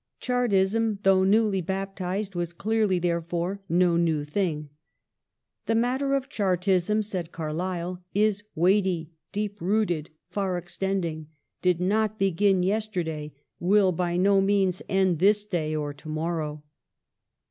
Chartism, 0.19 0.97
though 1.03 1.23
newly 1.23 1.61
baptised, 1.61 2.33
was 2.33 2.53
clearly, 2.53 2.97
there 2.97 3.21
fore, 3.21 3.61
no 3.69 3.97
new 3.97 4.25
thing. 4.25 4.69
*'The 5.67 5.75
matter 5.75 6.15
of 6.15 6.27
Chartism," 6.27 7.03
said 7.03 7.31
Carlyle, 7.31 8.01
"is 8.11 8.41
weighty, 8.55 9.11
deep 9.31 9.61
rooted, 9.61 10.09
far 10.27 10.57
extending; 10.57 11.27
did 11.61 11.79
not 11.79 12.17
begin 12.17 12.63
yesterday; 12.63 13.31
will 13.59 13.91
by 13.91 14.17
no 14.17 14.41
means 14.41 14.81
end 14.89 15.19
this 15.19 15.45
day 15.45 15.75
or 15.75 15.93
to 15.93 16.09
moiTow." 16.09 16.63